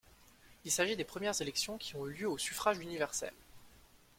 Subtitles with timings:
[0.65, 3.35] Il s'agit des premières élections qui ont eu lieu au suffrage universel.